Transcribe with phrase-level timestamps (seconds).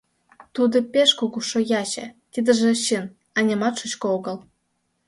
[0.55, 3.05] Тудо пеш кугу шояче— тидыже чын,
[3.37, 4.37] а нимат шучко огыл.